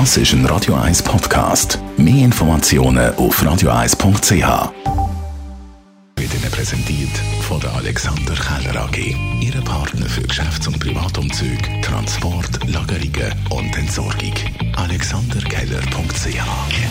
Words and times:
Das 0.00 0.16
ist 0.16 0.32
ein 0.32 0.44
Radio 0.46 0.74
1 0.74 1.04
Podcast. 1.04 1.78
Mehr 1.96 2.24
Informationen 2.24 3.14
auf 3.14 3.40
radio1.ch. 3.40 4.72
Wird 6.16 6.34
Ihnen 6.34 6.50
präsentiert 6.50 7.16
von 7.42 7.60
der 7.60 7.72
Alexander 7.74 8.34
Keller 8.34 8.86
AG. 8.86 9.14
Ihre 9.40 9.62
Partner 9.62 10.06
für 10.06 10.22
Geschäfts- 10.22 10.66
und 10.66 10.80
Privatumzüge, 10.80 11.80
Transport, 11.80 12.63
Lagerungen 12.66 13.34
und 13.50 13.76
Entsorgung. 13.76 14.32
AlexanderKeller.ch 14.76 16.38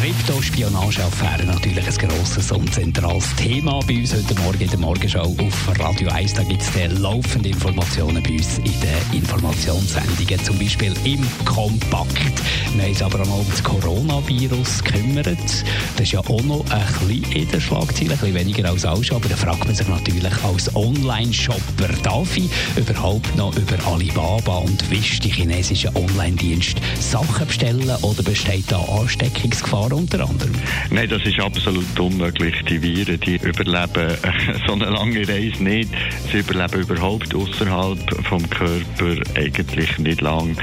Kryptospionageaffäre 0.00 1.44
natürlich 1.44 1.86
ein 1.86 2.08
grosses 2.08 2.52
und 2.52 2.72
zentrales 2.72 3.34
Thema 3.36 3.80
bei 3.86 3.98
uns 3.98 4.14
heute 4.14 4.34
Morgen 4.40 4.60
in 4.60 4.70
der 4.70 4.78
Morgenschau 4.78 5.22
auf 5.22 5.78
Radio 5.78 6.08
1. 6.10 6.34
Da 6.34 6.42
gibt 6.44 6.62
es 6.62 7.00
laufende 7.00 7.48
Informationen 7.48 8.22
bei 8.22 8.30
uns 8.30 8.58
in 8.58 8.64
den 8.64 9.20
Informationssendungen, 9.20 10.44
zum 10.44 10.58
Beispiel 10.58 10.94
im 11.04 11.26
Kompakt. 11.44 12.42
Wir 12.74 12.82
haben 12.82 12.90
uns 12.90 13.02
aber 13.02 13.20
auch 13.20 13.26
noch 13.26 13.38
um 13.40 13.50
das 13.50 13.62
Coronavirus 13.62 14.84
gekümmert. 14.84 15.26
Das 15.26 16.00
ist 16.00 16.12
ja 16.12 16.20
auch 16.20 16.42
noch 16.42 16.64
ein 16.70 17.08
bisschen 17.08 17.32
in 17.32 17.50
der 17.50 17.60
Schlagzeile, 17.60 18.12
ein 18.12 18.18
bisschen 18.18 18.34
weniger 18.34 18.68
als 18.68 18.84
alles, 18.84 19.10
aber 19.10 19.28
da 19.28 19.36
fragt 19.36 19.64
man 19.64 19.74
sich 19.74 19.88
natürlich 19.88 20.44
als 20.44 20.74
Online-Shopper, 20.74 21.88
darf 22.02 22.36
ich 22.36 22.50
überhaupt 22.76 23.36
noch 23.36 23.54
über 23.56 23.76
Alibaba 23.86 24.58
und 24.58 24.90
Wish, 24.90 25.20
die 25.20 25.30
chinesischen 25.62 25.96
Online-Dienste, 25.96 26.80
Sachen 26.98 27.46
bestellen 27.46 27.88
oder 28.02 28.22
besteht 28.22 28.64
da 28.68 28.80
Ansteckungsgefahr 28.80 29.92
unter 29.92 30.28
anderem? 30.28 30.52
Nein, 30.90 31.08
das 31.08 31.22
ist 31.24 31.38
absolut 31.38 31.98
unmöglich. 31.98 32.54
Die 32.68 32.82
Viren, 32.82 33.20
die 33.20 33.36
überleben 33.36 34.16
so 34.66 34.72
eine 34.72 34.86
lange 34.86 35.26
Reise 35.26 35.62
nicht. 35.62 35.90
Sie 36.30 36.38
überleben 36.38 36.80
überhaupt 36.80 37.32
außerhalb 37.34 38.24
vom 38.24 38.48
Körper 38.50 39.16
eigentlich 39.36 39.98
nicht 39.98 40.20
lang. 40.20 40.56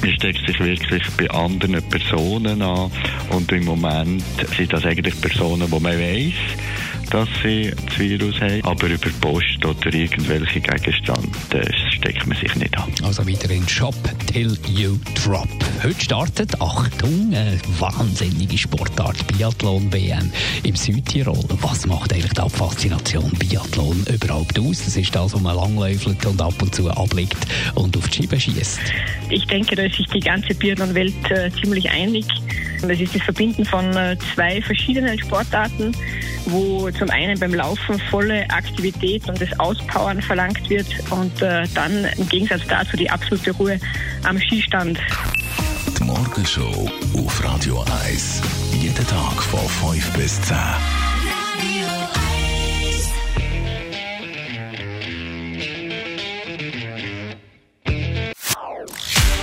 Man 0.00 0.12
steckt 0.14 0.46
sich 0.46 0.58
wirklich 0.58 1.02
bei 1.18 1.30
anderen 1.30 1.82
Personen 1.88 2.62
an 2.62 2.90
und 3.30 3.52
im 3.52 3.64
Moment 3.64 4.22
sind 4.56 4.72
das 4.72 4.84
eigentlich 4.86 5.20
Personen, 5.20 5.70
die 5.70 5.80
man 5.80 5.98
weiß, 5.98 6.34
dass 7.10 7.28
sie 7.42 7.70
das 7.70 7.98
Virus 7.98 8.40
haben, 8.40 8.64
aber 8.64 8.88
über 8.88 9.10
Post 9.20 9.64
oder 9.64 9.92
irgendwelche 9.92 10.60
Gegenstände 10.60 11.60
Also 13.16 13.28
wieder 13.28 13.48
in 13.48 13.66
Shop 13.66 13.94
Till 14.26 14.58
You 14.68 14.98
Drop. 15.24 15.48
Heute 15.82 15.98
startet, 15.98 16.60
Achtung, 16.60 17.32
eine 17.32 17.58
wahnsinnige 17.78 18.58
Sportart 18.58 19.26
Biathlon 19.28 19.90
WM 19.90 20.30
im 20.64 20.76
Südtirol. 20.76 21.42
Was 21.62 21.86
macht 21.86 22.12
eigentlich 22.12 22.34
die 22.34 22.50
Faszination 22.50 23.30
Biathlon 23.38 24.04
überhaupt 24.12 24.58
aus? 24.58 24.84
Das 24.84 24.98
ist 24.98 25.14
das, 25.14 25.32
wo 25.32 25.38
man 25.38 25.56
langläufelt 25.56 26.26
und 26.26 26.42
ab 26.42 26.60
und 26.60 26.74
zu 26.74 26.90
ablegt 26.90 27.38
und 27.74 27.96
auf 27.96 28.06
die 28.08 28.24
Scheibe 28.24 28.38
schießt. 28.38 28.80
Ich 29.30 29.46
denke, 29.46 29.76
da 29.76 29.84
ist 29.84 29.96
sich 29.96 30.06
die 30.08 30.20
ganze 30.20 30.54
Biathlon-Welt 30.54 31.30
äh, 31.30 31.50
ziemlich 31.62 31.88
einig. 31.88 32.26
Das 32.82 33.00
ist 33.00 33.14
das 33.14 33.22
Verbinden 33.22 33.64
von 33.64 33.96
äh, 33.96 34.18
zwei 34.34 34.60
verschiedenen 34.60 35.18
Sportarten 35.18 35.92
wo 36.46 36.90
zum 36.90 37.10
einen 37.10 37.38
beim 37.38 37.54
Laufen 37.54 37.98
volle 38.10 38.48
Aktivität 38.50 39.28
und 39.28 39.40
das 39.40 39.58
Auspowern 39.58 40.20
verlangt 40.22 40.68
wird 40.68 40.86
und 41.10 41.42
äh, 41.42 41.66
dann 41.74 42.06
im 42.16 42.28
Gegensatz 42.28 42.62
dazu 42.68 42.96
die 42.96 43.10
absolute 43.10 43.52
Ruhe 43.52 43.78
am 44.24 44.38
Skistand. 44.38 44.98
Die 45.98 46.04
Morgenshow 46.04 46.90
auf 47.16 47.44
Radio 47.44 47.84
1. 48.04 48.42
Jeden 48.72 49.06
Tag 49.06 49.42
von 49.42 49.92
5 49.92 50.12
bis 50.12 50.40
10. 50.42 50.56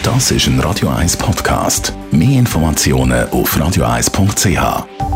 Das 0.03 0.31
ist 0.31 0.47
ein 0.47 0.59
Radio 0.59 0.89
1 0.89 1.15
Podcast. 1.15 1.93
Mehr 2.11 2.39
Informationen 2.39 3.29
auf 3.29 3.55
radio1.ch. 3.55 5.12